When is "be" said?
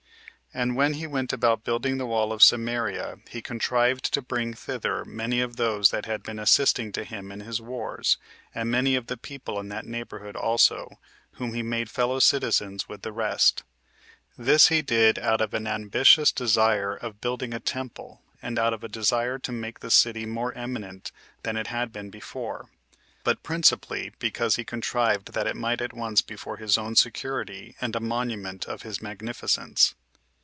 26.21-26.35